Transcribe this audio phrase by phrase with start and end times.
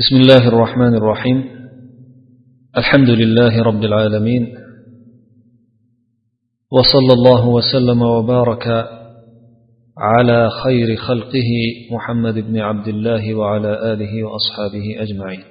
[0.00, 1.44] بسم الله الرحمن الرحيم.
[2.76, 4.54] الحمد لله رب العالمين.
[6.72, 8.66] وصلى الله وسلم وبارك
[9.98, 11.50] على خير خلقه
[11.92, 15.44] محمد بن عبد الله وعلى آله وأصحابه أجمعين.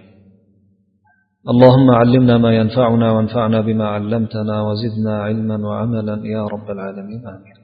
[1.50, 6.16] اللهم علمنا ما ينفعنا وانفعنا بما علمتنا وزدنا علما وعملا.
[6.36, 7.57] يا رب العالمين آمين.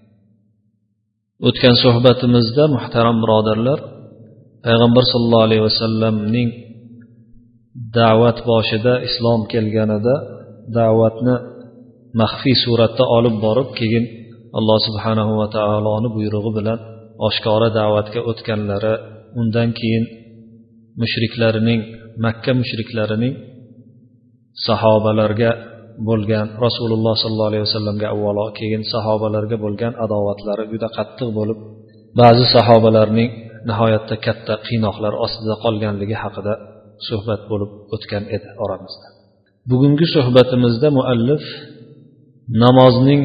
[1.47, 3.79] O'tgan suhbatimizda muhtaram birodarlar
[4.65, 6.70] payg'ambar sollallohu alayhi vasallamning
[7.97, 10.15] da'vat boshida islom kelganida
[10.77, 11.35] da'vatni
[12.21, 14.05] maxfiy suratda olib borib keyin
[14.57, 16.79] alloh subhanahu va taoloni buyrug'i bilan
[17.27, 18.93] oshkora da'vatga o'tganlari
[19.39, 20.03] undan keyin
[21.01, 21.81] mushriklarining
[22.25, 23.33] makka mushriklarining
[24.67, 25.51] sahobalarga
[26.07, 31.59] bo'lgan rasululloh sollallohu alayhi vasallamga avvalo keyin sahobalarga bo'lgan adovatlari juda qattiq bo'lib
[32.19, 33.29] ba'zi sahobalarning
[33.69, 36.53] nihoyatda katta qiynoqlar ostida qolganligi haqida
[37.07, 39.07] suhbat bo'lib o'tgan edi oramizda.
[39.71, 41.43] Bugungi suhbatimizda muallif
[42.63, 43.21] namozning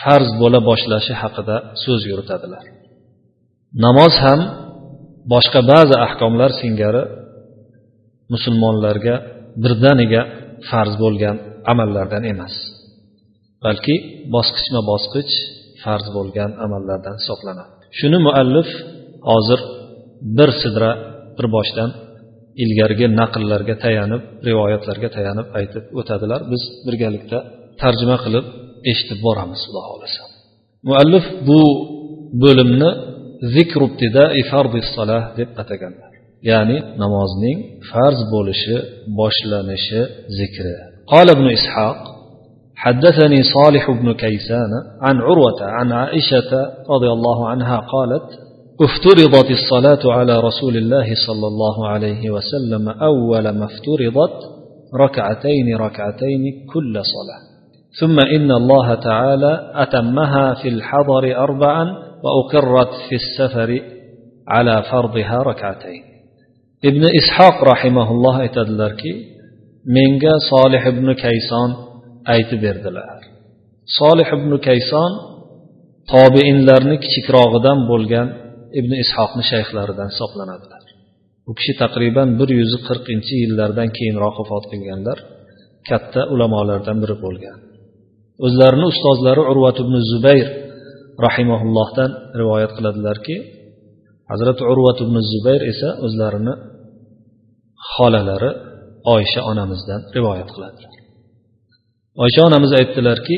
[0.00, 2.64] farz bo'la boshlashi haqida so'z yuritadilar.
[3.84, 4.40] Namoz ham
[5.32, 7.02] boshqa ba'zi ahkomlar singari
[8.32, 9.14] musulmonlarga
[9.62, 10.22] birdaniga
[10.70, 11.36] farz bo'lgan
[11.72, 12.54] amallardan emas
[13.64, 13.94] balki
[14.34, 15.32] bosqichma bosqich
[15.82, 17.72] farz bo'lgan amallardan hisoblanadi.
[17.98, 18.68] Shuni muallif
[19.30, 19.60] hozir
[20.38, 20.90] bir sidra
[21.36, 21.90] bir boshdan
[22.63, 27.37] ilgarigi naqllarga tayanib rivoyatlarga tayanib aytib o'tadilar biz birgalikda
[27.81, 28.45] tarjima qilib
[28.91, 30.21] eshitib boramiz xudo xohlasa
[30.87, 31.61] muallif bu
[32.43, 32.91] bo'limni
[35.39, 36.11] deb ataganlar
[36.51, 37.57] ya'ni namozning
[37.89, 38.77] farz bo'lishi
[39.19, 40.01] boshlanishi
[40.39, 40.75] zikri
[41.13, 41.99] قال ابن إسحاق
[42.83, 46.51] حدثني صالح بن كيسان عن عروة عن عائشة
[46.89, 48.27] رضي الله عنها قالت
[48.87, 54.37] افترضت الصلاة على رسول الله صلى الله عليه وسلم أول ما افترضت
[55.03, 57.41] ركعتين ركعتين كل صلاة
[57.99, 61.85] ثم إن الله تعالى أتمها في الحضر أربعا
[62.23, 63.81] وأقرت في السفر
[64.47, 66.03] على فرضها ركعتين
[66.85, 69.11] ابن إسحاق رحمه الله aytadilarki
[69.95, 71.69] menga solih ibn kayson
[72.33, 73.19] aytib berdilar
[73.99, 75.11] solih ibn kayson
[76.13, 78.27] tobeinlarni kichikrog'idan bo'lgan
[78.78, 80.82] ibn ishoqni shayxlaridan hisoblanadilar.
[81.48, 85.18] U kishi taqriban bir yuz qirqinchi yillardan keyinroq vafot qilganlar
[85.88, 87.58] katta ulamolardan biri bo'lgan.
[88.46, 90.48] O'zlarini ustozlari urvat ibn zubayr
[91.26, 93.36] rahimaullohdan rivoyat qiladilarki
[94.30, 96.54] hazrati urvat ibn zubayr esa o'zlarini
[97.92, 98.50] xolalari
[99.14, 100.92] oysha onamizdan rivoyat qiladilar.
[102.22, 103.36] Oysha onamiz aytdilarki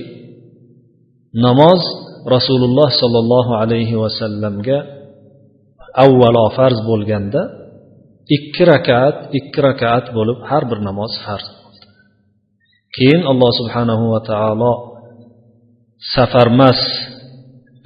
[1.47, 1.83] namoz
[2.35, 4.79] rasululloh sollallohu alayhi vasallamga
[6.05, 7.41] avvalo farz bo'lganda
[8.37, 11.87] ikki rakat ikki rakat bo'lib har bir namoz farz bo'ldi.
[12.97, 14.73] Keyin alloh subhanahu va taolo
[16.15, 16.81] safarmas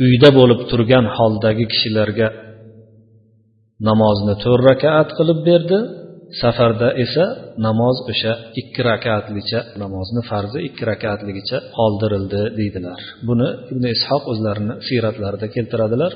[0.06, 2.28] uyda bo'lib turgan holdagi kishilarga
[3.88, 5.80] namozni to'rt rakat qilib berdi.
[6.42, 7.24] Safarda esa
[7.66, 13.00] namoz o'sha ikki rakatlicha namozni farzi ikki rakatligicha qoldirildi deydilar.
[13.28, 16.12] Buni ibn ishoq o'zlarini siyratlarida keltiradilar.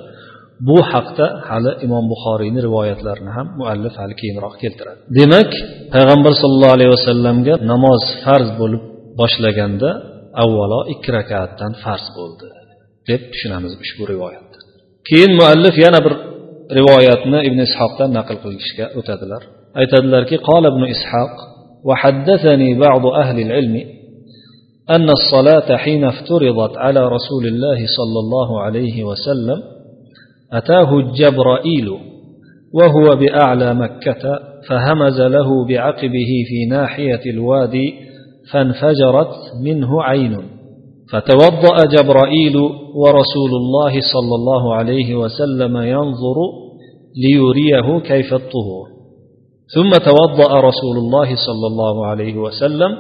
[0.68, 5.52] bu haqda hali imom buxoriyni rivoyatlarini ham muallif hali keyinroq keltiradi demak
[5.96, 8.84] payg'ambar sollallohu alayhi vasallamga namoz farz bo'lib
[9.20, 9.90] boshlaganda
[10.44, 12.46] avvalo ikki rakatdan farz bo'ldi
[13.10, 14.58] deb tushunamiz ushbu rivoyatda
[15.10, 16.14] keyin muallif yana bir
[16.78, 19.42] rivoyatni ibn ishoqdan naql qilishga o'tadilar
[19.82, 21.34] aytadilarki قال ابن إسحاق
[21.88, 23.76] وحدثني بعض أهل العلم
[24.96, 29.60] أن الصلاة حين افترضت على رسول الله صلى الله عليه وسلم
[30.55, 31.89] أتاه جبرائيل
[32.75, 34.39] وهو بأعلى مكة
[34.69, 37.95] فهمز له بعقبه في ناحية الوادي
[38.53, 39.35] فانفجرت
[39.65, 40.37] منه عين.
[41.13, 42.57] فتوضأ جبرائيل
[42.95, 46.37] ورسول الله صلى الله عليه وسلم ينظر
[47.17, 48.87] ليريه كيف الطهور.
[49.75, 52.91] ثم توضأ رسول الله صلى الله عليه وسلم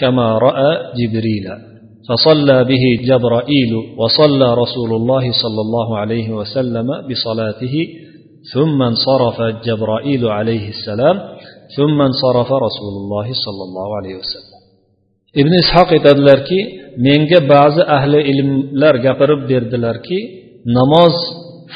[0.00, 1.75] كما رأى جبريل.
[2.07, 7.75] فصلى به جبرائيل وصلى رسول الله صلى الله عليه وسلم بصلاته
[8.53, 9.37] ثم انصرف
[9.67, 11.15] جبرائيل عليه السلام
[11.77, 14.61] ثم انصرف رسول الله صلى الله عليه وسلم
[15.41, 16.59] ibn ishoq aytadilarki
[17.07, 20.19] menga ba'zi ahli ilmlar gapirib berdilarki
[20.77, 21.15] namoz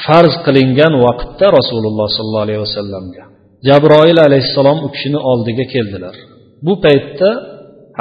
[0.04, 3.22] farz qilingan vaqtda rasululloh sollallohu alayhi vasallamga
[3.68, 6.16] jabroil alayhissalom u kishini oldiga keldilar
[6.66, 7.30] bu paytda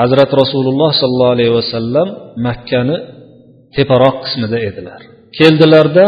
[0.00, 2.08] hazrati rasululloh sollallohu alayhi vasallam
[2.46, 2.96] makkani
[3.76, 5.00] teparoq qismida edilar.
[5.38, 6.04] Keldilarda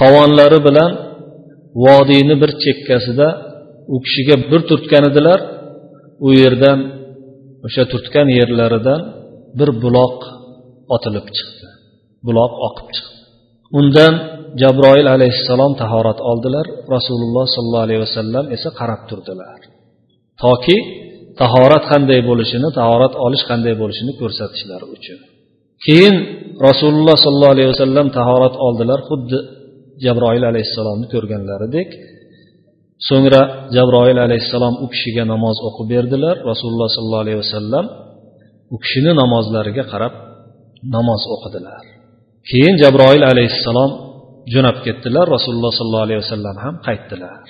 [0.00, 0.90] tovonlari bilan
[1.84, 3.26] vodiyni bir chekkasida
[3.94, 5.40] u kishiga bir turtgan edilar.
[6.26, 6.78] U yerdan
[7.66, 9.00] o'sha turtgan yerlaridan
[9.58, 10.18] bir buloq
[10.94, 11.66] otilib chiqdi.
[12.26, 13.14] Buloq oqib chiqdi.
[13.78, 14.14] Undan
[14.62, 16.66] jabroil alayhissalom tahorat oldilar.
[16.96, 19.58] Rasululloh sollallohu alayhi vasallam esa qarab turdilar.
[20.44, 20.76] Toki
[21.40, 25.18] tahorat qanday bo'lishini tahorat olish qanday bo'lishini ko'rsatishlari uchun.
[25.84, 26.14] Keyin
[26.68, 29.38] rasululloh sollallohu alayhi vasallam tahorat oldilar xuddi
[30.04, 31.88] jabroil alayhissalomni ko'rganlaridek.
[33.08, 33.42] So'ngra
[33.76, 36.36] jabroil alayhissalom u kishiga namoz o'qib berdilar.
[36.50, 37.84] Rasululloh sollallohu alayhi vasallam
[38.74, 40.14] u kishini namozlariga qarab
[40.96, 41.82] namoz o'qidilar.
[42.50, 43.90] Keyin jabroil alayhissalom
[44.54, 45.26] jo'nab ketdilar.
[45.36, 47.42] Rasululloh sollallohu alayhi vasallam ham qaytdilar.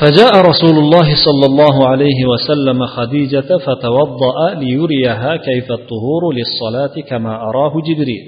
[0.00, 7.72] فجاء رسول الله صلى الله عليه وسلم خديجة فتوضأ ليريها كيف الطهور للصلاة كما أراه
[7.86, 8.24] جبريل.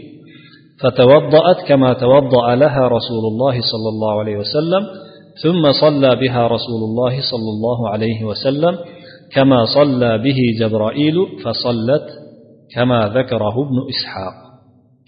[0.82, 4.86] فتوضأت كما توضأ لها رسول الله صلى الله عليه وسلم
[5.42, 8.78] ثم صلى بها رسول الله صلى الله عليه وسلم
[9.32, 11.14] كما صلى به جبرائيل
[11.44, 12.06] فصلت
[12.74, 14.45] كما ذكره ابن إسحاق.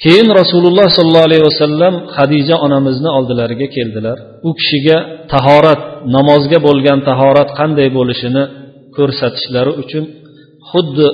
[0.05, 4.19] Keyin rasululloh sollallohu alayhi vasallam hadija onamizni oldilariga keldilar.
[4.49, 4.99] U kishiga
[5.33, 5.83] tahorat
[6.17, 8.45] namozga bo'lgan tahorat qanday bo'lishini
[8.97, 10.05] ko'rsatishlari uchun
[10.71, 11.07] xuddi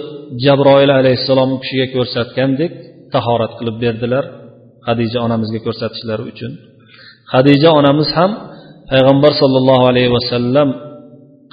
[0.44, 2.72] jabroil alayhissalom u kishiga ko'rsatgandek
[3.14, 4.24] tahorat qilib berdilar
[4.88, 6.52] hadija onamizga ko'rsatishlari uchun.
[7.34, 8.30] Hadija onamiz ham
[8.90, 10.68] payg'ambar sollallohu alayhi vasallam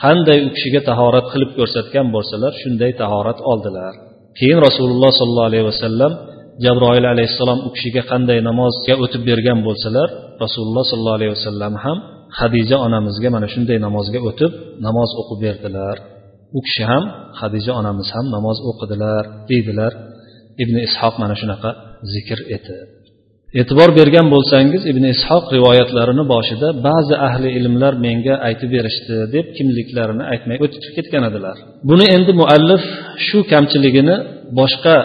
[0.04, 3.94] qanday u kishiga tahorat qilib ko'rsatgan bo'lsalar shunday tahorat oldilar.
[4.39, 6.12] Keyin rasululloh sollallohu alayhi vasallam
[6.65, 10.07] jabroil alayhissalom u kishiga qanday namozga o'tib bergan bo'lsalar
[10.43, 11.97] rasululloh sollallohu alayhi vasallam ham
[12.39, 14.51] hadija onamizga mana shunday namozga o'tib
[14.87, 15.97] namoz o'qib berdilar.
[16.57, 17.03] U kishi ham
[17.41, 19.91] hadija onamiz ham namoz o'qidilar deydilar.
[20.63, 21.69] Ibn ishoq mana shunaqa
[22.13, 22.89] zikr etib
[23.59, 30.23] e'tibor bergan bo'lsangiz ibn ishoq rivoyatlarini boshida ba'zi ahli ilmlar menga aytib berishdi deb kimliklarini
[30.33, 31.57] aytmay o'tib ketgan edilar.
[31.89, 32.83] Buni endi muallif
[33.27, 34.15] shu kamchiligini
[34.59, 34.95] boshqa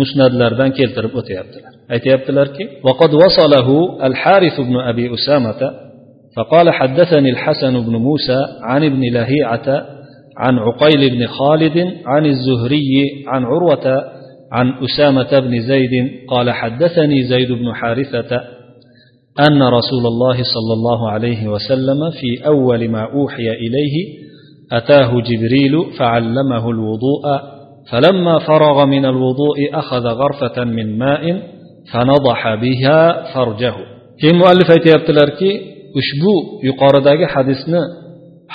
[0.00, 1.72] musnadlardan keltirib o'tyaptilar.
[1.94, 3.68] Aytyaptilarki وقد وصله
[4.08, 5.60] الحارث بن أبي أسامة
[6.36, 9.68] فقال حدثني الحسن بن موسى عن ابن لهيعة
[10.42, 12.90] عن عقيل بن خالد عن الزهري
[13.26, 13.86] عن عروة
[14.52, 15.90] عن أسامة بن زيد
[16.28, 18.30] قال حدثني زيد بن حارثة
[19.46, 23.94] أن رسول الله صلى الله عليه وسلم في أول ما أوحي إليه
[24.72, 27.22] أتاه جبريل فعلمه الوضوء
[27.91, 31.23] فلما فرغ من الوضوء أخذ غرفة من ماء
[31.91, 32.99] فنضح بها
[33.33, 33.75] فرجه
[34.21, 35.49] keyin muallif aytyaptilarki
[35.99, 36.33] ushbu
[36.67, 37.81] yuqoridagi hadisni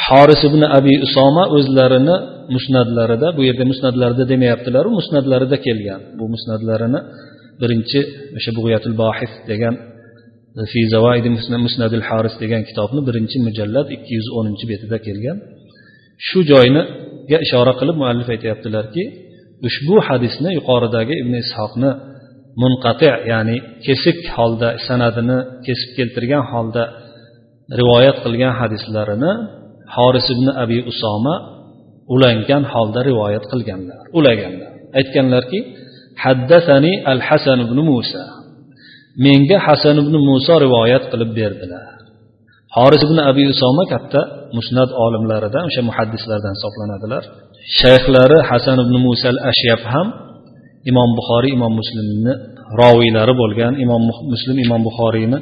[0.06, 2.16] xoris ibn abi usoma o'zlarini
[2.54, 7.00] musnadlarida bu yerda musnadlarida demayaptilaru musnadlarida kelgan bu musnadlarini
[7.60, 8.00] birinchi
[8.36, 9.74] o'sha bug'yatul bohis degan
[10.72, 11.28] fi zavaidi
[11.66, 15.36] musnadil haris degan kitobni birinchi mujallad ikki yuz o'ninchi betida kelgan
[16.26, 16.38] shu
[17.29, 19.03] ga ishora qilib muallif aytyaptilarki
[19.67, 21.91] ushbu hadisni yuqoridagi ibn ishoqni
[22.61, 26.83] munqati ya'ni kesik holda sanadini kesib keltirgan holda
[27.79, 29.31] rivoyat qilgan hadislarini
[29.95, 31.35] horis ibn abi usoma
[32.13, 34.71] ulangan holda rivoyat qilganlar ulaganlar.
[34.99, 35.59] Aytganlarki
[36.23, 38.23] haddasani al hasan ibn musa.
[39.25, 41.85] Menga hasan ibn muso rivoyat qilib berdilar.
[42.77, 44.21] Horis ibn abi usoma katta
[44.57, 47.23] musnad olimlaridan o'sha muhaddislardan hisoblanadilar.
[47.79, 50.07] Shayxlari hasan ibn musal ashyab ham
[50.91, 52.33] imom buxoriy imom muslimni
[52.81, 54.01] roviylari bo'lgan imom
[54.33, 55.37] muslim imom buxoriyni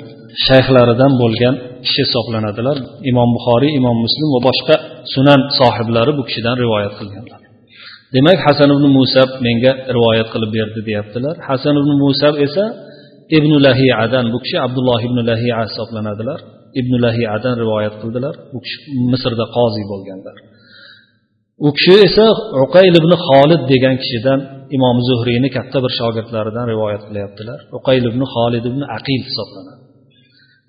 [0.48, 1.55] shayxlaridan bo'lgan
[1.86, 2.77] kishi hisoblanadilar.
[3.12, 4.75] Imom buxoriy imom muslim va boshqa
[5.13, 7.39] sunan sohiblari bu kishidan rivoyat qilganlar.
[8.15, 11.36] Demak hasan ibn musab menga rivoyat qilib berdi deyaptilar.
[11.50, 12.65] Hasan ibn musab esa
[13.38, 16.39] ibn lahiyadan bu kishi abdulloh ibn lahiya hisoblanadilar.
[16.79, 18.36] Ibn lahiyadan rivoyat qildilar.
[18.53, 18.77] Bu kishi
[19.12, 20.38] misrda qoziy bo'lganlar.
[21.67, 22.25] U kishi esa
[22.65, 24.39] uqayl ibn xolid degan kishidan
[24.77, 27.60] imom zuhriyni katta bir shogirdlaridan rivoyat qilyaptilar.
[27.77, 29.81] Uqayl ibn xolid ibn aqil hisoblanadi.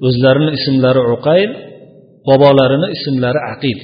[0.07, 1.51] O'zlarini ismlari uqayl
[2.29, 3.79] bobolarini ismlari aqil.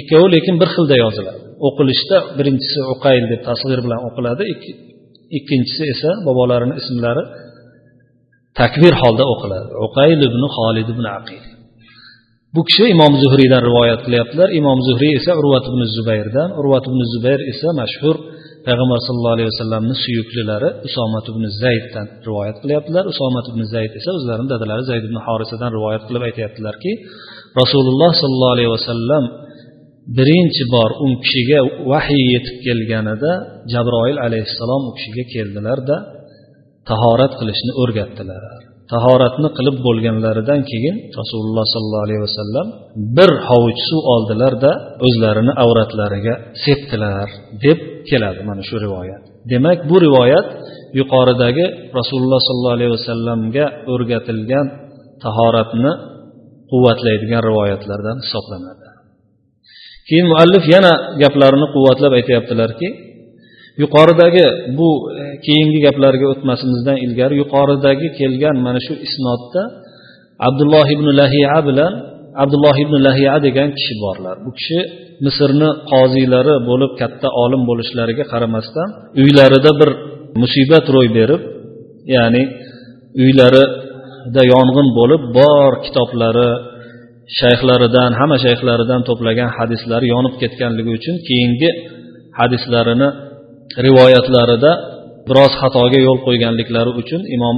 [0.00, 1.40] Ikkovi lekin bir xilda yoziladi.
[1.66, 4.44] O'qilishda birinchisi uqayl deb tasg'ir bilan o'qiladi
[5.38, 7.22] ikkinchisi esa bobolarini ismlari
[8.60, 9.70] takbir holda o'qiladi.
[9.86, 11.42] Uqayl ibn xolid ibn aqil.
[12.54, 14.48] Bu kishi imom zuhriydan rivoyat qilyaptilar.
[14.60, 16.48] Imom zuhriy esa urvat ibn zubayrdan.
[16.60, 18.16] Urvat ibn zubayr esa mashhur
[18.66, 23.04] payg'ambar sallallohu alayhi vasallamni suyuklilari usomat ibn zayddan rivoyat qilyaptilar.
[23.12, 26.92] Usomat ibn zayd esa o'zlarini dadalari zayd ibn horisadan rivoyat qilib aytyaptilarki
[27.60, 29.24] rasululloh sollallohu alayhi vasallam
[30.18, 31.60] birinchi bor u kishiga
[31.92, 33.32] vahiy yetib kelganida
[33.72, 35.96] jabroil alayhissalom u kishiga keldilarda
[36.90, 38.42] tahorat qilishni o'rgatdilar.
[38.92, 42.66] Tahoratni qilib bo'lganlaridan keyin rasululloh sollallohu alayhi vasallam
[43.16, 44.70] bir hovuch suv oldilarda
[45.06, 47.28] o'zlarini avratlariga sepdilar
[47.64, 47.78] deb
[48.10, 49.22] keladi mana shu rivoyat.
[49.52, 50.46] Demak bu rivoyat
[51.00, 51.66] yuqoridagi
[51.98, 54.66] rasululloh sollallohu alayhi vasallamga o'rgatilgan
[55.24, 55.92] tahoratni
[56.70, 58.86] quvvatlaydigan rivoyatlardan hisoblanadi.
[60.08, 62.88] Keyin muallif yana gaplarini quvvatlab aytyaptilarki
[63.82, 64.46] yuqoridagi
[64.78, 64.88] bu
[65.46, 69.62] keyingi gaplarga o'tmasimizdan ilgari yuqoridagi kelgan mana shu isnodda
[70.48, 71.92] abdulloh ibn lahiya bilan
[72.42, 74.36] abdulloh ibn lahiya degan kishi borlar.
[74.44, 74.78] Bu kishi
[75.26, 78.88] misrni qoziylari bo'lib katta olim bo'lishlariga qaramasdan
[79.22, 79.90] uylarida bir
[80.42, 81.42] musibat ro'y berib
[82.14, 82.42] ya'ni
[83.22, 86.50] uylarida yong'in bo'lib bor kitoblari
[87.40, 91.70] shayxlaridan hamma shayxlaridan to'plagan hadislari yonib ketganligi uchun keyingi
[92.38, 93.08] hadislarini
[93.86, 94.72] rivoyatlarida
[95.28, 97.56] biroz xatoga yo'l qo'yganliklari uchun imom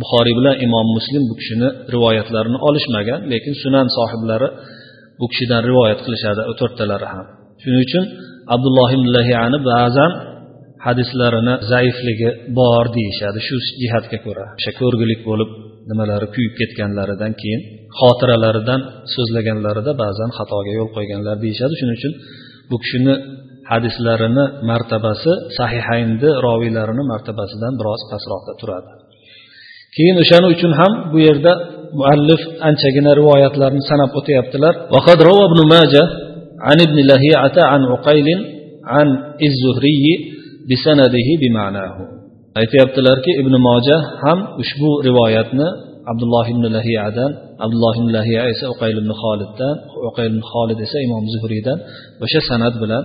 [0.00, 4.48] buxoriy bilan imom muslim bu kishini rivoyatlarini olishmagan lekin sunan sohiblari
[5.20, 7.26] bu kishidan rivoyat qilishadi to'rttalari ham.
[7.62, 8.04] Shuning uchun
[8.54, 10.12] abdulloh ibn lahiyani ba'zan
[10.86, 14.44] hadislarini zaifligi bor deyishadi shu jihatga ko'ra.
[14.58, 15.50] O'sha ko'rgilik bo'lib
[15.90, 17.60] nimalari kuyib ketganlaridan keyin
[17.98, 18.80] xotiralaridan
[19.14, 21.74] so'zlaganlarida ba'zan xatoga yo'l qo'yganlar deyishadi.
[21.80, 22.12] Shuning uchun
[22.70, 23.14] bu kishini
[23.71, 28.89] hadislarini martabasi sahihaynni roviylarini martabasidan biroz pastroqda turadi
[29.95, 31.53] keyin o'shaning uchun ham bu yerda
[31.99, 36.03] muallif anchagina rivoyatlarni sanab o'tyaptilar وقد روى ابن ماجه
[36.67, 38.27] عن ابن لهيعة عن عقيل
[38.93, 39.07] عن
[39.47, 40.05] الزهري
[40.69, 41.97] بسنده بمعناه
[42.61, 45.67] aytyaptilarki ibn moja ham ushbu rivoyatni
[46.11, 47.31] abdulloh ibn lahiyadan
[47.65, 49.75] abdulloh ibn lahiya esa uqayl ibn xoliddan
[50.09, 51.77] uqayl ibn xolid esa imom zuhriydan
[52.23, 53.03] o'sha san'at bilan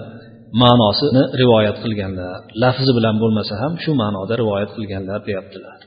[0.62, 5.78] ma'nosini rivoyat qilganlar lafzi bilan bo'lmasa ham shu ma'noda rivoyat qilganlar deyaptilar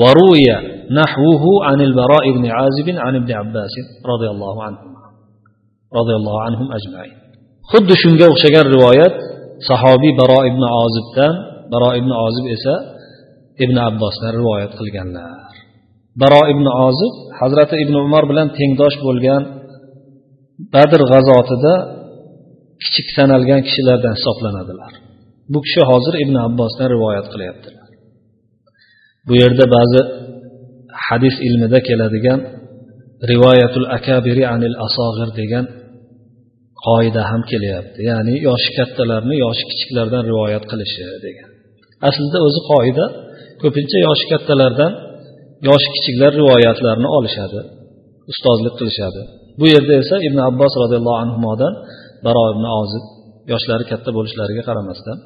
[0.00, 0.48] وروي
[1.00, 3.74] نحوه عن البراء بن عازب عن ابن عباس
[4.12, 4.90] رضي الله عنهم
[5.98, 7.16] رضي الله عنهم أجمعين
[7.72, 9.14] xuddi shunga o'xshagan rivoyat
[9.68, 11.34] sahobiy baro ibn ozibdan
[11.72, 12.74] baro ibn ozib esa
[13.64, 15.48] ibn abbosdan rivoyat qilganlar
[16.22, 19.42] baro ibn ozib hazrati ibn umar bilan tengdosh bo'lgan
[20.74, 21.74] badr g'azotida
[22.83, 24.93] kichik sanalgan kishilardan hisoblanadilar.
[25.53, 27.87] Bu kishi hozir ibn abbosdan rivoyat qilyaptilar.
[29.27, 30.01] Bu yerda ba'zi
[31.07, 32.39] hadis ilmida keladigan
[33.31, 35.65] rivoyatul akabiri anil asog'ir degan
[36.85, 37.99] qoida ham kelyapti.
[38.09, 41.49] Ya'ni yoshi kattalarni yoshi kichiklardan rivoyat qilishi degan.
[42.07, 43.05] Aslida o'zi qoida
[43.61, 44.91] ko'pincha yoshi kattalardan
[45.69, 47.59] yoshi kichiklar rivoyatlarni olishadi
[48.31, 49.21] ustozlik qilishadi.
[49.59, 51.73] Bu yerda esa ibn abbos roziyallohu anhudan
[52.26, 53.04] baro ibn ozib
[53.52, 55.18] yoshlari katta bo'lishlariga qaramasdan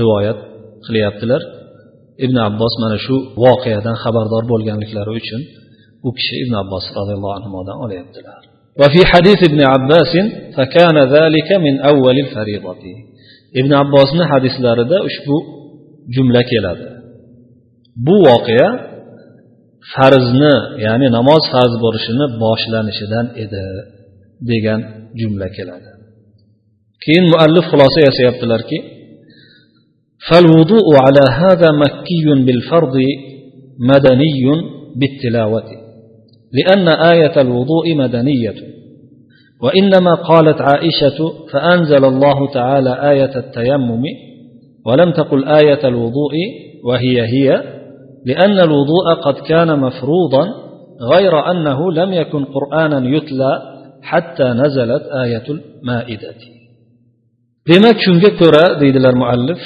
[0.00, 0.38] rivoyat
[0.86, 1.42] qilyaptilar
[2.24, 5.40] ibn abbos mana shu voqeadan xabardor bo'lganliklari uchun
[6.08, 8.42] u kishi ibn abbos roziyallohu anhudan olyaptilar
[8.80, 10.12] وفي حديث ابن عباس
[10.56, 12.84] فكان ذلك من أول الفريضة
[13.60, 15.36] ibn abbosni hadislarida ushbu
[16.14, 16.86] jumla keladi
[18.06, 18.68] bu voqea
[19.94, 20.54] farzni
[20.86, 23.64] ya'ni namoz farz bo'lishini boshlanishidan edi
[24.50, 24.80] degan
[25.20, 25.90] jumla keladi
[27.03, 28.77] Keyin muallif xulosa yasayaptilarki
[30.29, 32.95] فالوضوء على هذا مكي بالفرض
[33.79, 34.43] مدني
[34.99, 35.69] بالتلاوة
[36.57, 38.55] لأن آية الوضوء مدنية.
[39.63, 44.03] وإنما قالت عائشة فأنزل الله تعالى آية التيمم
[44.85, 46.33] ولم تقل آية الوضوء
[46.83, 47.63] وهي هي
[48.25, 50.43] لأن الوضوء قد كان مفروضا
[51.13, 53.61] غير أنه لم يكن قرآنا يتلى
[54.01, 56.54] حتى نزلت آية المائدة.
[57.69, 59.61] Demak shunga ko'ra deydilar muallif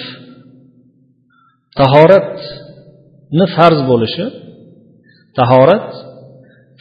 [1.80, 4.26] tahoratni farz bo'lishi
[5.40, 5.88] tahorat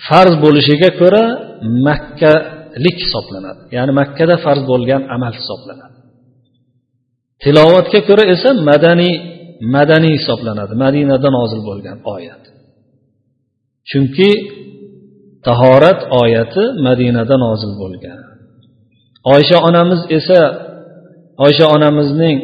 [0.06, 1.24] farz bo'lishiga ko'ra
[1.86, 3.62] makkalik hisoblanadi.
[3.76, 5.96] Ya'ni makkada farz bo'lgan amal hisoblanadi.
[7.42, 9.14] Tilovatga ko'ra esa madaniy
[9.74, 10.72] madaniy hisoblanadi.
[10.84, 12.42] Madinada nozil bo'lgan oyat.
[13.90, 14.30] Chunki
[15.46, 18.18] tahorat oyati madinada nozil bo'lgan.
[19.34, 20.40] Oysha onamiz esa
[21.44, 22.36] oysha onamizning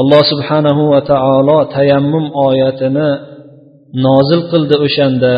[0.00, 3.08] alloh subhanahu va taolo tayammum oyatini
[4.06, 5.34] nozil qildi o'shanda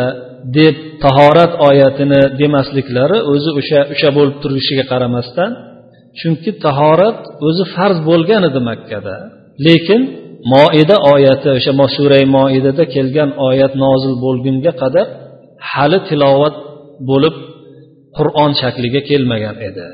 [0.59, 5.51] deb tahorat oyatini demasliklari o'zi o'sha o'sha bo'lib turishiga qaramasdan
[6.21, 9.17] chunki tahorat o'zi farz bo'lgan edi makkada.
[9.67, 10.01] Lekin
[10.55, 15.07] moida oyati o'sha surai moidada kelgan oyat nozil bo'lgunga qadar
[15.71, 16.57] hali tilovat
[17.11, 17.35] bo'lib
[18.17, 19.87] qur'on shakliga kelmagan edi.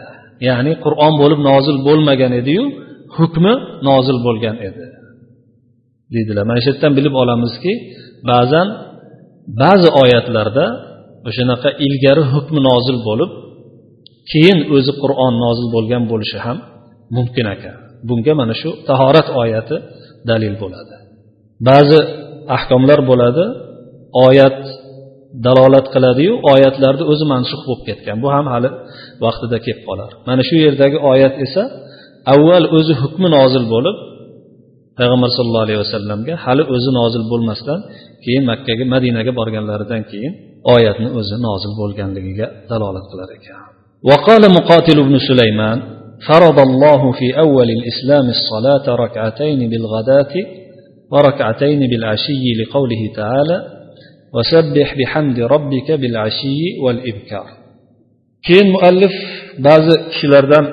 [0.48, 2.64] Ya'ni qur'on bo'lib nozil bo'lmagan ediyu
[3.16, 3.52] hukmi
[3.88, 4.84] nozil bo'lgan edi.
[6.14, 6.44] Deydilar.
[6.50, 7.72] Mana shu yerdan bilib olamizki
[8.30, 8.68] ba'zan
[9.62, 10.66] ba'zi oyatlarda
[11.28, 13.30] o'shanaqa ilgari hukmi nozil bo'lib
[14.30, 16.58] keyin o'zi qur'on nozil bo'lgan bo'lishi ham
[17.16, 17.76] mumkin ekan
[18.08, 19.76] bunga mana shu tahorat oyati
[20.30, 20.94] dalil bo'ladi.
[21.68, 21.98] Ba'zi
[22.56, 23.44] ahkomlar bo'ladi
[24.26, 24.58] oyat
[25.46, 28.16] dalolat qiladiyu oyatlarni o'zi mansux bo'lib ketgan.
[28.24, 28.70] Bu ham hali
[29.24, 30.10] vaqtida kelib qolar.
[30.28, 31.62] Mana shu yerdagi oyat esa
[32.33, 33.97] avval o'zi hukmi nozil bo'lib
[34.99, 37.79] payg'ambar sallallohu alayhi vasallamga hali o'zi nozil bo'lmasdan
[38.23, 40.33] keyin makkaga madinaga borganlaridan keyin
[40.75, 43.61] oyatni o'zi nozil bo'lganligiga dalolat qilar ekan
[44.09, 45.77] وقال مقاتل بن سليمان
[46.29, 50.33] فرض الله في أول الإسلام الصلاة ركعتين بالغداة
[51.13, 53.57] وركعتين بالعشي لقوله تعالى
[54.35, 57.47] وسبح بحمد ربك بالعشي والإبكار
[58.47, 59.13] keyin muallif
[59.67, 60.65] ba'zi kishilardan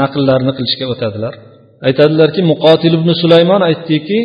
[0.00, 1.34] naqllarni qilishga o'tadilar.
[1.88, 4.18] Aytadilarki muqotil ibn sulaymon aytdiki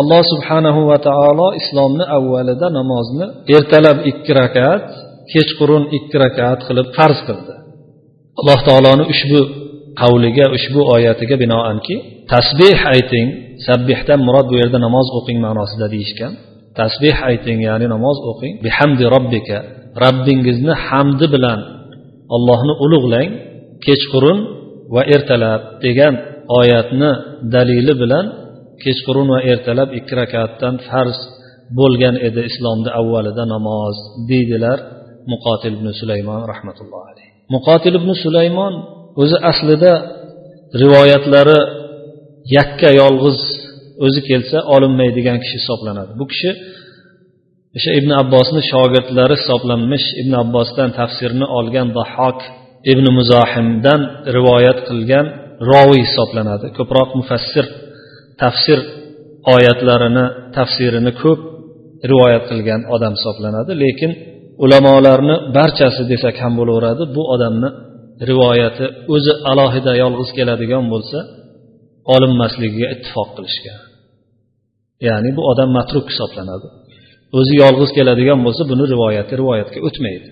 [0.00, 4.84] alloh subhanahu va taolo islomni avvalida namozni ertalab ikki rakat
[5.32, 7.54] kechqurun ikki rakat qilib farz qildi.
[8.40, 9.40] Alloh taoloni ushbu
[10.00, 11.94] qavliga ushbu oyatiga binoanki
[12.32, 13.26] tasbeh ayting
[13.66, 16.32] sabbihdan murod bu yerda namoz o'qing ma'nosida deyishgan.
[16.80, 18.52] Tasbeh ayting ya'ni namoz o'qing.
[18.64, 19.58] Bihamdi robbika
[20.04, 21.60] robbingizni hamdi bilan
[22.34, 23.28] ollohni ulug'lang
[23.86, 24.38] kechqurun
[24.94, 26.14] va ertalab degan
[26.60, 27.10] oyatni
[27.54, 28.26] dalili bilan
[28.82, 31.18] kechqurun va ertalab ikki rakatdan farz
[31.78, 33.96] bo'lgan edi islomda avvalida namoz
[34.30, 34.78] deydilar
[35.32, 38.74] muqotil ibn sulaymon rahmatullohi alayhi muqotil ibn sulaymon
[39.22, 39.92] o'zi aslida
[40.82, 41.58] rivoyatlari
[42.56, 43.40] yakka yolg'iz
[44.04, 46.12] o'zi kelsa olinmaydigan kishi hisoblanadi.
[46.20, 46.50] Bu kishi
[47.76, 52.38] o'sha ibn abbosni shogirdlari hisoblanmish ibn abbosdan tafsirni olgan dahok
[52.92, 54.00] ibn muzohimdan
[54.36, 55.26] rivoyat qilgan
[55.70, 56.66] roviy hisoblanadi.
[56.78, 57.66] Ko'proq mufassir
[58.42, 58.78] tafsir
[59.54, 60.24] oyatlarini
[60.56, 61.40] tafsirini ko'p
[62.10, 63.72] rivoyat qilgan odam hisoblanadi.
[63.84, 64.10] Lekin
[64.64, 67.70] ulamolarni barchasi desak ham bo'laveradi bu odamni
[68.30, 68.84] rivoyati
[69.14, 71.18] o'zi alohida yolg'iz keladigan bo'lsa
[72.14, 73.78] olinmasligiga ittifoq qilishgan.
[75.08, 76.66] Ya'ni bu odam matruk hisoblanadi.
[77.38, 80.28] O'zi yolg'iz keladigan bo'lsa buni rivoyati rivoyatga o'tmaydi.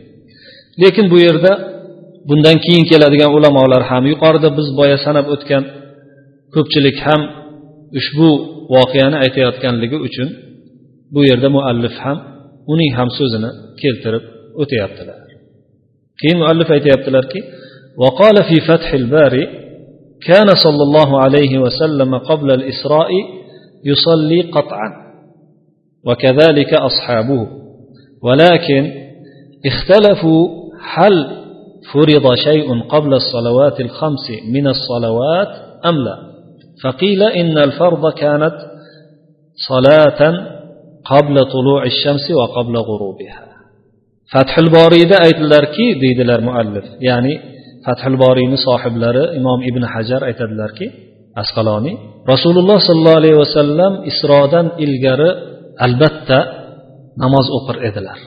[0.83, 1.53] Lekin bu yerda
[2.30, 5.64] bundan keyin keladigan ulamolar ham yuqorida biz boya sanab o'tgan
[6.56, 7.22] ko'pchilik ham
[8.00, 8.30] ushbu
[8.76, 10.28] voqeani aytayotganligi uchun
[11.14, 12.18] bu yerda muallif ham
[12.74, 13.50] uning ham so'zini
[13.82, 14.24] keltirib
[14.62, 15.20] o'tyaptilar
[16.20, 17.42] keyin muallif aytyaptilarki
[17.98, 19.48] وقال في فتح الباري
[20.22, 23.10] كان صلى الله عليه وسلم قبل الإسراء
[23.86, 24.90] يصلي قطعا
[26.08, 27.48] وكذلك أصحابه
[28.22, 28.92] ولكن
[29.66, 30.48] اختلفوا
[30.94, 31.37] هل
[31.94, 35.52] فرض شيء قبل الصلوات الخمس من الصلوات
[35.86, 36.18] أم لا
[36.84, 38.56] فقيل إن الفرض كانت
[39.70, 40.22] صلاة
[41.06, 43.44] قبل طلوع الشمس وقبل غروبها
[44.34, 47.34] فتح الباريda aytdilarki deydilar muallif ya'ni
[47.86, 50.88] fathul boriyni sohiblari imom ibn hajar aytadilarki
[51.42, 51.96] asqaloniy
[52.32, 55.30] rasululloh sollallohu alayhi vasallam isrodan ilgari
[55.86, 56.40] albatta
[57.24, 58.18] namoz o'qir edilar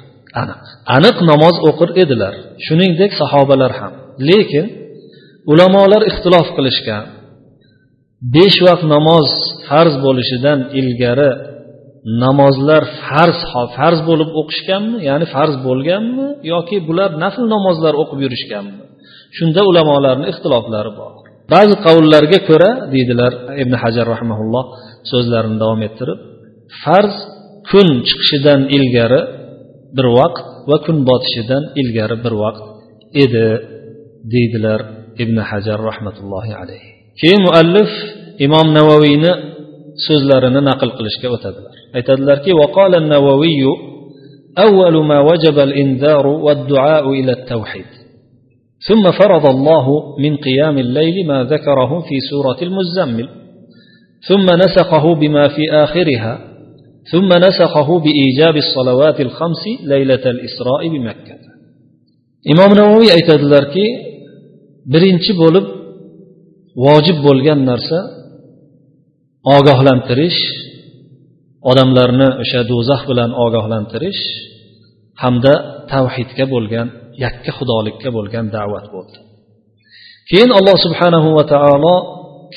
[0.42, 0.60] aniq.
[0.96, 2.34] Aniq namoz o'qir edilar.
[2.66, 3.94] Shuningdek sahobalar ham.
[4.30, 4.66] Lekin
[5.52, 7.06] ulamolar ixtilof qilishgan.
[8.36, 9.28] Besh vaqt namoz
[9.68, 11.32] farz bo'lishidan ilgari
[12.24, 13.38] namozlar farz
[13.78, 18.76] farz bo'lib o'qishganmi ya'ni farz bo'lganmi yoki bular nafl namozlar o'qib yurishganmi?
[19.38, 21.12] Shunda ulamolarni ixtiloflari bor.
[21.54, 24.66] Ba'zi qavullarga ko'ra deydilar ibn hajar rahmaulloh
[25.12, 26.20] so'zlarini davom ettirib
[26.84, 27.16] farz
[27.70, 29.22] kun chiqishidan ilgari
[29.98, 32.64] bir vaqt va kun botishidan ilgari bir vaqt
[33.24, 33.46] edi
[34.34, 34.80] deydilar
[35.24, 36.90] ibn hajar rahmatullohi alayhi
[37.22, 37.92] keyin muallif
[38.46, 39.32] imom navoiyni
[40.08, 43.64] so'zlarini naql qilishga o'tadilar aytadilarki وقال النووي
[44.58, 47.86] أول ما وجب الإنذار والدعاء إلى التوحيد
[48.88, 53.30] ثم فرض الله من قيام الليل ما ذكره في سورة المزمل
[54.28, 56.51] ثم نسخه بما في آخرها
[57.13, 61.37] ثم نسخه بإيجاب الصلوات الخمس ليلة الإسراء بمكة
[62.53, 63.87] إمام نووي aytadilarki
[64.93, 65.67] birinchi bo'lib
[66.85, 67.99] vojib bo'lgan narsa
[69.57, 70.41] ogohlantirish
[71.71, 74.23] odamlarni o'sha do'zax bilan ogohlantirish
[75.23, 75.55] hamda
[75.93, 76.87] tavhidga bo'lgan
[77.25, 79.19] yakka xudolikka bo'lgan da'vat bo'ldi
[80.31, 81.95] keyin alloh subhanahu va taolo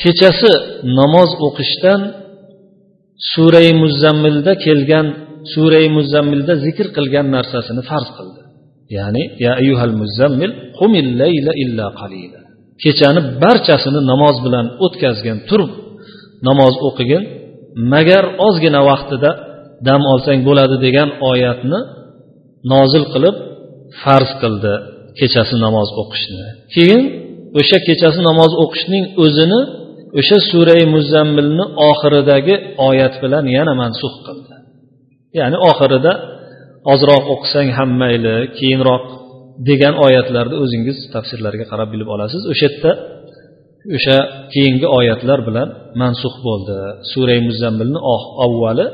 [0.01, 0.51] kechasi
[0.99, 2.01] namoz o'qishdan
[3.32, 5.06] surai muzzammilda kelgan
[5.52, 8.40] surai muzzammilda zikr qilgan narsasini farz qildi.
[8.96, 12.40] Ya'ni ya ayyuhal muzammil qumil layla illa qalila.
[12.82, 15.72] Kechani barchasini namoz bilan o'tkazgin turib
[16.48, 17.22] namoz o'qigin
[17.92, 19.30] magar ozgina vaqtida
[19.88, 21.80] dam olsang bo'ladi degan oyatni
[22.72, 23.36] nozil qilib
[24.02, 24.74] farz qildi
[25.18, 26.46] kechasi namoz o'qishni.
[26.74, 27.02] Keyin
[27.58, 29.60] o'sha kechasi namoz o'qishning o'zini
[30.18, 32.54] o'sha surai muzammilni oxiridagi
[32.88, 34.54] oyat bilan yana mansux qildi.
[35.38, 36.12] Ya'ni oxirida
[36.92, 39.04] ozroq o'qisang ham mayli keyinroq
[39.68, 42.42] degan oyatlarni o'zingiz tafsirlarga qarab bilib olasiz.
[42.52, 42.90] O'sha yerda
[43.96, 44.16] o'sha
[44.54, 45.68] keyingi oyatlar bilan
[46.02, 46.76] mansux bo'ldi.
[47.12, 48.00] Surai muzammilni
[48.46, 48.86] avvali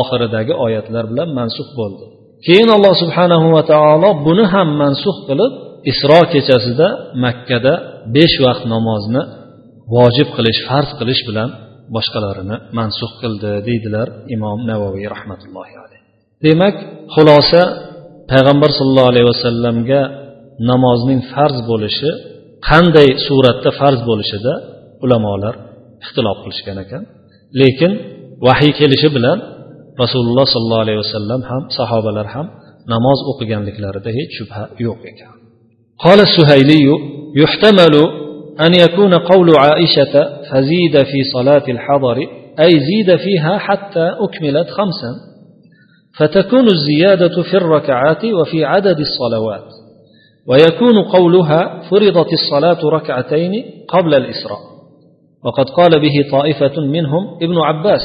[0.00, 2.04] oxiridagi oyatlar bilan mansux bo'ldi.
[2.46, 5.52] Keyin alloh subhanahu va taolo buni ham mansux qilib
[5.90, 6.88] isro kechasida
[7.24, 7.72] makkada
[8.16, 9.22] besh vaqt namozni
[9.95, 11.49] vojib qilish farz qilish bilan
[11.95, 16.03] boshqalarini mansux qildi deydilar imom navoiy rahmatullohi alayhi
[16.45, 16.75] demak
[17.15, 17.61] xulosa
[18.31, 20.01] payg'ambar sollallohu alayhi vasallamga
[20.71, 22.09] namozning farz bo'lishi
[22.69, 24.53] qanday suratda farz bo'lishida
[25.05, 25.55] ulamolar
[26.03, 27.03] ixtilof qilishgan ekan
[27.61, 27.91] lekin
[28.47, 29.37] vahiy kelishi bilan
[30.03, 32.47] rasululloh sollallohu alayhi vasallam ham sahobalar ham
[32.93, 35.33] namoz o'qiganliklarida hech shubha yo'q ekan
[36.05, 36.85] قال السهيلي
[37.41, 37.95] يحتمل
[38.60, 42.16] أن يكون قول عائشة فزيد في صلاة الحضر
[42.60, 45.28] أي زيد فيها حتى أكملت خمسا
[46.18, 49.64] فتكون الزيادة في الركعات وفي عدد الصلوات
[50.46, 54.58] ويكون قولها فرضت الصلاة ركعتين قبل الإسراء.
[55.44, 58.00] وقد قال به طائفة منهم ابن عباس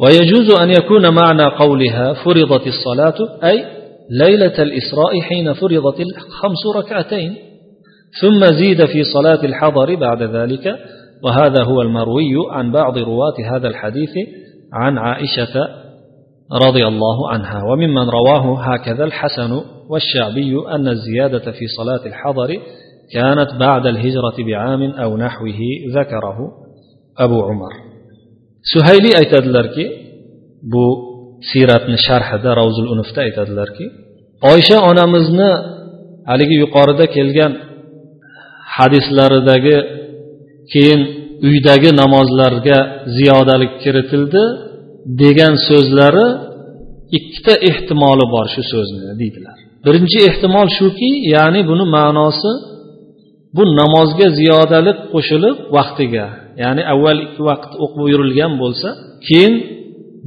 [0.00, 3.64] ويجوز أن يكون معنى قولها فرضت الصلاة أي
[4.10, 7.36] ليلة الإسراء حين فرضت الخمس ركعتين.
[8.20, 10.74] ثم زيد في صلاة الحضر بعد ذلك
[11.24, 14.14] وهذا هو المروي عن بعض رواة هذا الحديث
[14.72, 15.68] عن عائشة
[16.66, 17.62] رضي الله عنها.
[17.64, 22.48] وممن رواه هكذا الحسن والشعبي أن الزيادة في صلاة الحضر
[23.12, 25.58] كانت بعد الهجرة بعام أو نحوه
[25.94, 26.38] ذكره
[27.18, 27.86] أبو عمر.
[28.72, 29.84] suhayli aytadilarki
[30.72, 30.84] bu
[31.50, 33.86] siyratni sharhida ravzul unufda aytadilarki
[34.52, 35.50] oysha onamizni
[36.30, 37.52] haligi yuqorida kelgan
[38.78, 39.76] hadislaridagi
[40.72, 41.00] keyin
[41.48, 42.78] uydagi namozlarga
[43.16, 44.42] ziyodalik kiritildi
[45.22, 46.26] degan so'zlari
[47.18, 49.56] ikkita ehtimoli bor shu so'zni deydilar.
[49.86, 52.52] Birinchi ehtimol shuki ya'ni buni ma'nosi
[53.56, 56.26] bu namozga ziyodalik qo'shilib vaqtiga
[56.62, 58.88] ya'ni avval ikki vaqt o'qib yurilgan bo'lsa
[59.26, 59.54] keyin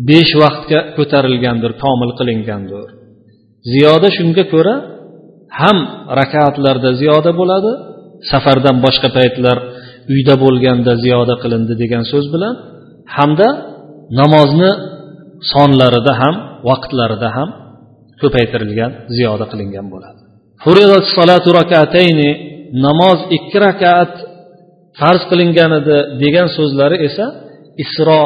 [0.10, 2.88] besh vaqtga ko'tarilgandir komil qilingandir.
[3.72, 4.76] Ziyoda shunga ko'ra
[5.62, 5.78] ham
[6.20, 7.72] rakatlarda ziyoda bo'ladi
[8.32, 9.58] safardan boshqa paytlar
[10.14, 12.56] uyda bo'lganda ziyoda qilindi degan so'z bilan
[13.18, 13.50] hamda
[14.20, 14.72] namozni
[15.54, 16.36] sonlarida ham
[16.70, 17.50] vaqtlarida ham
[18.22, 20.20] ko'paytirilgan ziyoda qilingan bo'ladi.
[22.86, 24.14] Namoz ikki rakat
[25.00, 27.26] farz qilingan edi degan so'zlari esa
[27.84, 28.22] isro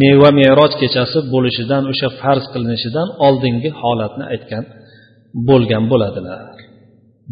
[0.00, 4.64] meva meroj kechasi bo'lishidan o'sha farz qilinishidan oldingi holatni aytgan
[5.48, 6.40] bo'lgan bo'ladilar.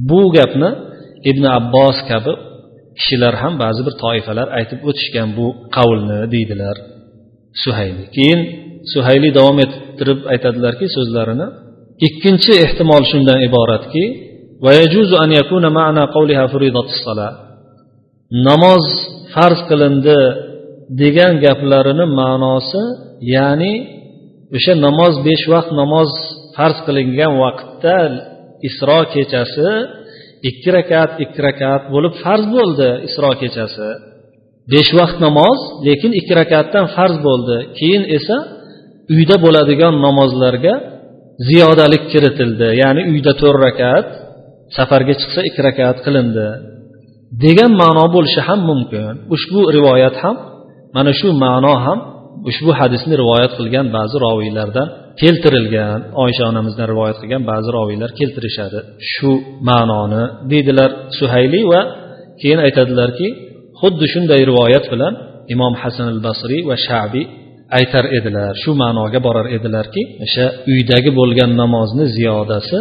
[0.08, 0.70] Bu gapni
[1.30, 2.32] ibn abbos kabi
[2.98, 6.76] kishilar ham ba'zi bir toifalar aytib o'tishgan bu qavlni deydilar
[7.62, 8.04] suhayli.
[8.16, 8.40] Keyin
[8.92, 11.46] suhayli davom ettirib aytadilarki so'zlarini
[12.06, 14.04] ikkinchi ehtimol shundan iboratki
[18.48, 18.84] namoz
[19.34, 20.18] farz qilindi
[21.02, 22.82] degan gaplarini ma'nosi
[23.34, 23.74] ya'ni
[24.56, 26.10] o'sha namoz besh vaqt namoz
[26.56, 27.96] farz qilingan vaqtda
[28.68, 29.68] isro kechasi
[30.48, 33.88] ikki rakat ikki rakat bo'lib farz bo'ldi isro kechasi.
[34.72, 37.56] Besh vaqt namoz lekin ikki rakatdan farz bo'ldi.
[37.78, 38.36] Keyin esa
[39.14, 40.74] uyda bo'ladigan namozlarga
[41.48, 42.68] ziyodalik kiritildi.
[42.82, 44.06] Ya'ni uyda to'rt rakat
[44.76, 46.48] safarga chiqsa ikki rakat qilindi.
[47.44, 49.12] Degan ma'no bo'lishi ham mumkin.
[49.34, 50.36] Ushbu rivoyat ham
[50.96, 51.98] mana shu ma'no ham
[52.50, 54.88] ushbu hadisni rivoyat qilgan ba'zi roviylardan
[55.20, 58.78] keltirilgan oysha onamizdan rivoyat qilgan ba'zi roviylar keltirishadi.
[59.12, 59.30] Shu
[59.68, 61.80] ma'noni deydilar suhayli va
[62.40, 63.28] keyin aytadilarki
[63.80, 65.14] xuddi shunday rivoyat bilan
[65.54, 67.24] imom hasan al basriy va shabiy
[67.78, 72.78] aytar edilar shu ma'noga borar edilarki o'sha uydagi bo'lgan namozni ziyodasi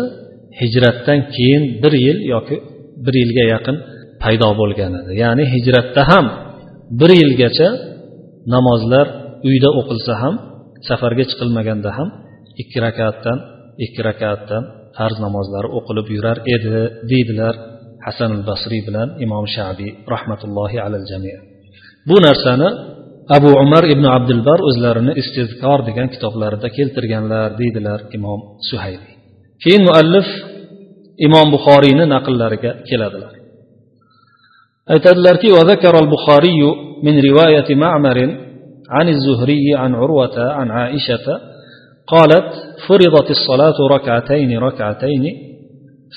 [0.62, 2.58] hijratdan keyin bir yil yoki
[3.06, 3.76] bir yilga yaqin
[4.24, 5.12] paydo bo'lgan edi.
[5.24, 6.26] Ya'ni hijratda ham
[7.00, 7.68] bir yilgacha
[8.56, 9.06] namozlar
[9.50, 10.36] uyda o'qilsa ham
[10.88, 12.10] safarga chiqilmaganda ham
[12.63, 13.39] ikki rakatdan
[13.85, 14.63] ikki rakatdan
[14.97, 16.77] farz namozlari o'qilib yurar edi
[17.11, 17.55] deydilar
[18.07, 21.33] hasan al basriy bilan imom shabiy rahmatullohi alal jami
[22.09, 22.69] bu narsani
[23.37, 29.11] abu umar ibn abdulbar o'zlarini istizkor degan kitoblarida keltirganlar deydilar imom suhayli
[29.63, 30.29] keyin muallif
[31.27, 33.33] imom buxoriyni naqllariga keladilar
[34.93, 36.61] aytadilarki وذكر البخاري
[37.07, 38.19] من رواية معمر
[38.97, 41.27] عن الزهري عن عروة عن عائشة
[42.15, 42.49] قالت
[42.89, 45.25] فرضت الصلاة ركعتين ركعتين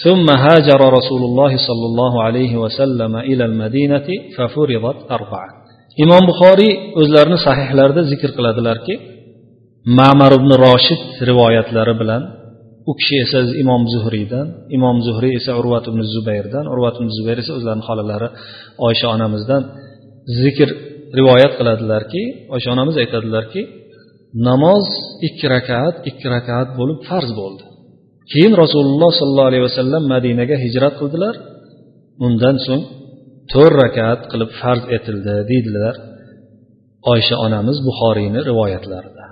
[0.04, 5.50] ثم هاجر رسول الله صلى الله عليه وسلم إلى المدينة ففرضت أربعة
[6.04, 8.94] imom buxoriy o'zlarini sahihlarida zikr qiladilarki
[10.00, 12.22] mamar ibn roshid rivoyatlari bilan
[12.90, 17.52] u kishi esa imom zuhriydan imom zuhriy esa urvat ibn zubayrdan urvat ibn zubayr esa
[17.58, 18.28] o'zlarini xolalari
[18.88, 19.62] oysha onamizdan
[20.42, 20.70] zikr
[21.20, 22.22] rivoyat qiladilarki
[22.56, 23.62] oysha onamiz aytadilarki
[24.49, 24.87] namoz
[25.29, 27.65] ikki rakat ikki rakat bo'lib farz bo'ldi.
[28.33, 31.35] Keyin rasululloh sollallohu alayhi vasallam madinaga hijrat qildilar.
[32.27, 32.83] Undan so'ng
[33.53, 35.95] to'rt rakat qilib farz etildi deydilar
[37.13, 39.25] oysha onamiz buxoriyni rivoyatlarida.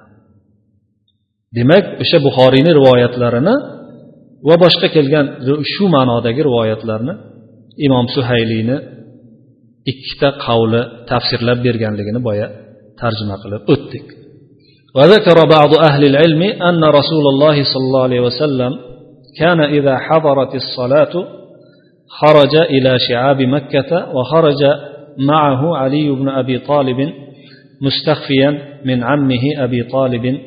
[1.58, 3.54] Demak o'sha buxoriyni rivoyatlarini
[4.48, 5.26] va boshqa kelgan
[5.72, 7.14] shu ma'nodagi rivoyatlarni
[7.86, 8.76] imom suhayliyni
[9.92, 12.46] ikkita qavli tafsirlab berganligini boya
[13.00, 13.79] tarjima qilib o'tdik
[14.94, 18.70] وذكر بعض أهل العلم أن رسول الله صلى الله عليه وسلم
[19.38, 21.24] كان إذا حضرت الصلاة
[22.08, 24.64] خرج إلى شعاب مكة وخرج
[25.18, 26.96] معه علي بن أبي طالب
[27.82, 30.38] مستخفيا من عمه أبي طالب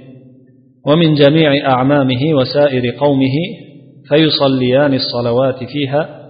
[0.88, 3.36] ومن جميع أعمامه وسائر قومه
[4.10, 6.24] فيصليان الصلوات فيها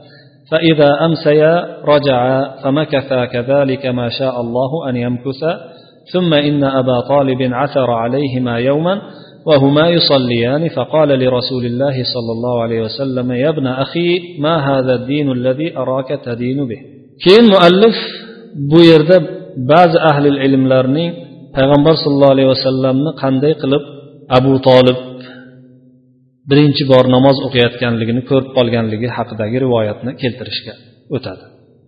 [0.52, 5.73] فإذا أمسيا رجعا فمكثا كذلك ما شاء الله أن يمكثا
[6.13, 8.95] ثم إن أبا طالب عثر عليهما يوما
[9.47, 15.33] وهما يصليان فقال لرسول الله صلى الله عليه وسلم يا ابن أخي ما هذا الدين
[15.33, 16.81] الذي أراك تدين به
[17.25, 17.97] كين مؤلف
[18.71, 19.11] بويرد
[19.73, 23.83] بعض أهل العلم لرني payg'ambar sallallohu alayhi vasallamni qanday qilib
[24.39, 24.99] abu tolib
[26.51, 30.75] birinchi bor namoz o'qiyotganligini ko'rib qolganligi haqidagi rivoyatni keltirishga
[31.17, 31.45] o'tadi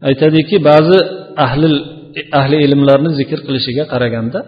[0.09, 0.99] aytadiki ba'zi
[1.47, 1.69] ahli
[2.40, 4.40] ahli ilmlarni zikr qilishiga qaraganda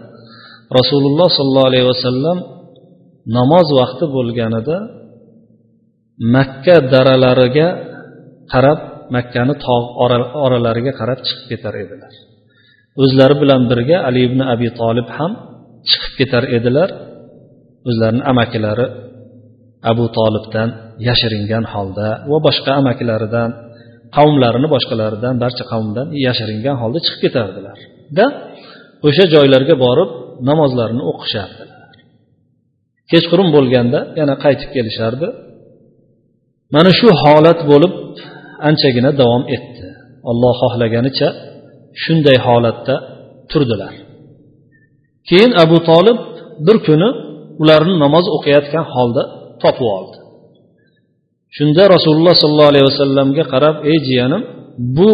[0.78, 2.38] rasululloh sollallohu alayhi vasallam
[3.36, 4.76] namoz vaqti bo'lganida
[6.34, 7.68] makka daralariga
[8.52, 8.78] qarab
[9.16, 9.88] makkani tog'
[10.44, 12.12] oralariga qarab chiqib ketar edilar.
[13.02, 15.32] O'zlari bilan birga ali ibn abi tolib ham
[15.88, 16.88] chiqib ketar edilar.
[17.88, 18.86] O'zlarini amakilari
[19.90, 20.68] abu tolibdan
[21.08, 23.50] yashiringan holda va boshqa amakilaridan
[24.16, 27.78] qavmlarini boshqalaridan barcha qavmdan yashiringan holda chiqib ketardilar.
[28.18, 28.26] Da
[29.06, 30.10] o'sha joylarga borib
[30.48, 31.92] namozlarini o'qishardilar.
[33.12, 35.28] Kechqurun bo'lganda yana qaytib kelishardi.
[36.74, 37.92] Mana shu holat bo'lib
[38.68, 39.86] anchagina davom etdi.
[40.30, 41.28] Olloh xohlaganicha
[42.02, 42.94] shunday holatda
[43.50, 43.94] turdilar.
[45.28, 46.18] Keyin abu tolib
[46.66, 47.08] bir kuni
[47.62, 49.22] ularni namoz o'qiyotgan holda
[49.62, 50.17] topib oldi.
[51.57, 54.41] shunda rasululloh sollallohu alayhi vasallamga qarab ey jiyanim
[54.97, 55.09] bu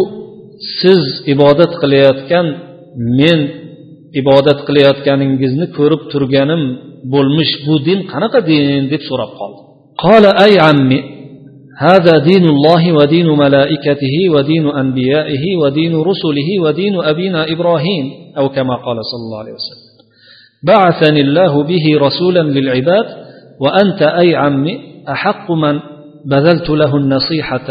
[0.80, 2.46] siz ibodat qilayotgan
[3.20, 3.40] men
[4.22, 6.62] ibodat qilayotganingizni ko'rib turganim
[7.14, 9.60] bo'lmish bu din qanaqa din deb so'rab qoldi
[10.04, 11.00] qola ay ammi
[11.90, 18.06] هذا دين الله ودين ملائكته ودين أنبيائه ودين رسله ودين أبينا إبراهيم
[18.38, 19.90] أو كما قال صلى الله عليه وسلم
[20.64, 23.06] بعثني الله به رسولا للعباد
[23.64, 24.74] وأنت أي عمي
[25.10, 25.80] أحق من
[26.26, 27.68] بذلت له النصيحة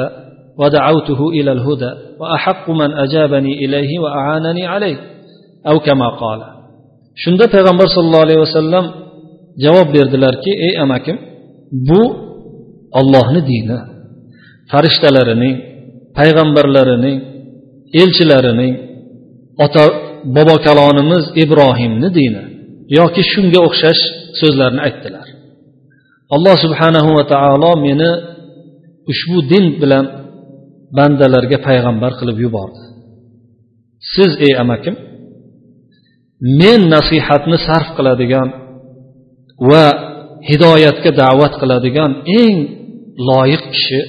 [0.61, 4.99] ودعوته إلى الهدى وأحق من أجابني إليه وأعانني عليه
[5.67, 6.41] أو كما قال
[7.25, 8.85] shunda payg'ambar sollallohu alayhi vasallam
[9.65, 11.17] javob berdilarki ey amakim
[11.89, 12.03] bu
[13.01, 13.79] ollohni dini
[14.71, 15.57] farishtalarining
[16.19, 17.17] payg'ambarlarining
[18.03, 18.75] elchilarining
[19.65, 19.85] ota
[20.37, 22.43] bobo kalonimiz ibrohimni dini
[22.99, 24.03] yoki shunga o'xshash
[24.41, 25.27] so'zlarni aytdilar
[26.35, 28.11] alloh subhanahu va taolo meni
[29.12, 30.06] ushbu din bilan
[30.98, 32.82] bandalarga payg'ambar qilib yubordi.
[34.14, 34.96] Siz ey amakim
[36.60, 38.48] men nasihatni sarf qiladigan
[39.70, 39.86] va
[40.50, 42.12] hidoyatga da'vat qiladigan
[42.42, 42.58] eng
[43.30, 44.00] loyiq kishi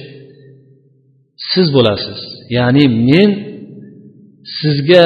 [1.51, 2.19] siz bo'lasiz.
[2.57, 3.29] Ya'ni men
[4.59, 5.05] sizga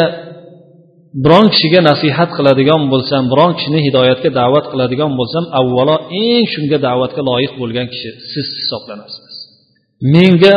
[1.23, 7.21] biron kishiga nasihat qiladigan bo'lsam biron kishini hidoyatga da'vat qiladigan bo'lsam avvalo eng shunga da'vatga
[7.29, 9.28] loyiq bo'lgan kishi siz hisoblanasiz.
[10.14, 10.54] menga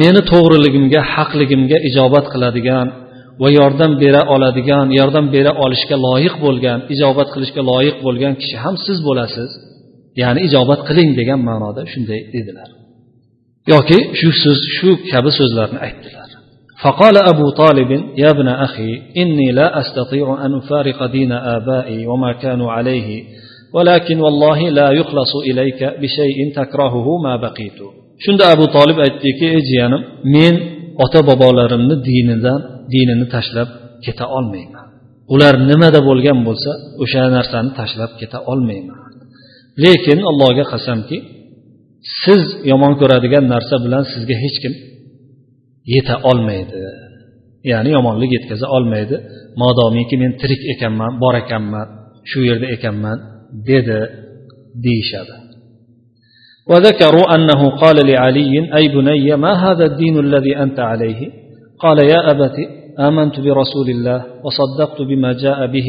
[0.00, 2.86] meni to'g'riligimga haqligimga ijobat qiladigan
[3.42, 8.74] va yordam bera oladigan yordam bera olishga loyiq bo'lgan ijobat qilishga loyiq bo'lgan kishi ham
[8.86, 9.50] siz bo'lasiz
[10.22, 12.68] ya'ni ijobat qiling degan ma'noda shunday dedilar
[13.72, 16.28] yoki shu so'z shu kabi so'zlarni aytdilar
[16.84, 17.90] فقال أبو طالب
[18.22, 18.92] يا ابن أخي
[19.22, 23.08] إني لا أستطيع أن أفارق دين آبائي وما كانوا عليه
[23.74, 27.78] ولكن والله لا يخلص إليك بشيء تكرهه ما بقيت
[28.23, 30.01] shunda abu tolib aytdiki ey jiyanim
[30.35, 30.55] men
[31.03, 32.59] ota bobolarimni dinidan
[32.93, 33.69] dinini tashlab
[34.05, 34.85] keta olmayman.
[35.33, 36.71] Ular nimada bo'lgan bo'lsa
[37.03, 38.99] o'sha narsani tashlab keta olmayman.
[39.83, 41.17] Lekin allohga qasamki
[42.23, 44.73] siz yomon ko'radigan narsa bilan sizga hech kim
[45.93, 46.79] yeta olmaydi.
[47.71, 49.15] Ya'ni yomonlik yetkaza olmaydi.
[49.61, 51.87] Modomiki men tirik ekanman bor ekanman
[52.29, 53.17] shu yerda ekanman
[53.69, 53.99] dedi
[54.85, 55.35] deyishadi.
[56.70, 61.30] وذكروا أنه قال لعلي أي بني ما هذا الدين الذي أنت عليه
[61.78, 62.56] قال يا أبت
[63.00, 65.86] آمنت برسول الله وصدقت بما جاء به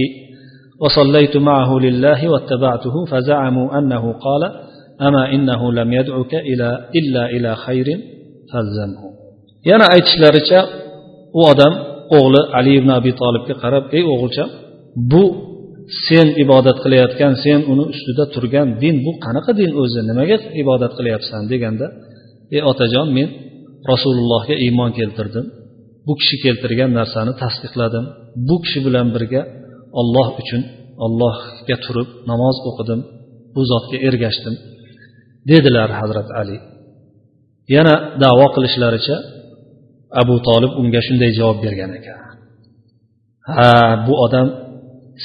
[0.81, 4.43] وصليت معه لله واتبعته فزعموا أنه قال
[5.01, 7.85] أما إنه لم يدعك إلى إلا إلى خير
[8.53, 9.15] فالزمه
[9.71, 10.59] yana aytishlaricha
[11.33, 11.73] u odam
[12.17, 14.49] o'g'li ali ibn abi tolibga qarab ey o'g'ilcham
[15.11, 15.23] bu
[16.06, 20.00] sen ibodat qilayotgan sen uni ustida turgan din bu qanaqa din o'zi?
[20.10, 21.86] Nimaga ibodat qilyapsan deganda
[22.56, 23.28] ey otajon men
[23.90, 25.46] rasulullohga iymon keltirdim.
[26.06, 28.04] Bu kishi keltirgan narsani tasdiqladim.
[28.48, 29.42] Bu kishi bilan birga
[30.00, 30.62] olloh uchun
[31.04, 33.00] ollohga turib namoz o'qidim
[33.54, 34.54] bu zotga ergashdim.
[35.48, 36.56] dedilar hazrat ali.
[37.74, 39.16] Yana davo qilishlaricha
[40.20, 42.20] abu tolib unga shunday javob bergan ekan.
[43.56, 43.70] Ha
[44.06, 44.48] bu odam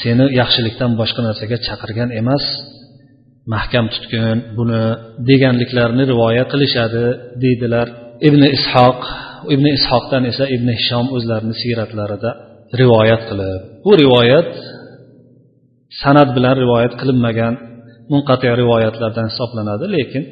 [0.02, 2.46] seni yaxshilikdan boshqa narsaga chaqirgan emas
[3.54, 4.82] mahkam tutgin buni
[5.30, 7.04] deganliklarini rivoyat qilishadi
[7.44, 7.88] deydilar
[8.28, 9.00] ibn ishoq
[9.54, 12.32] ibn ishoqdan esa ibn hishom o'zlarini siyratlarida
[12.82, 14.50] rivoyat qilib bu rivoyat
[16.02, 17.54] san'at bilan rivoyat qilinmagan
[18.14, 20.24] munqati rivoyatlardan hisoblanadi lekin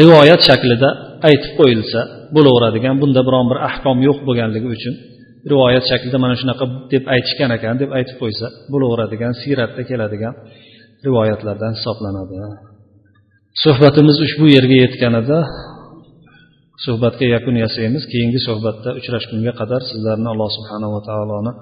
[0.00, 0.88] rivoyat shaklida
[1.28, 2.00] aytib qo'yilsa
[2.34, 4.94] bo'laveradigan bunda biron bir ahkom yo'q bo'lganligi uchun
[5.52, 10.34] rivoyat shaklida mana shunaqa deb aytishgan ekan deb aytib qo'ysa bo'laveradigan siyratda keladigan
[11.06, 12.36] rivoyatlardan hisoblanadi.
[13.64, 15.38] Suhbatimiz ushbu yerga yetganida
[16.86, 21.52] suhbatga yakun yasaymiz keyingi suhbatda uchrashgunga qadar sizlarni alloh subhanava taoloni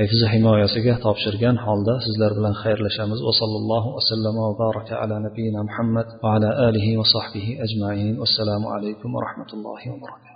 [0.00, 3.18] hifzi himoyasiga topshirgan holda sizlar bilan xayrlashamiz.
[3.28, 8.14] Va sallallohu vasallam va baraka ala nabiyina muhammad va ala alihi va sahbihi ajmain.
[8.22, 10.27] Vassalomu alaykum va rahmatullohi va barakatuh.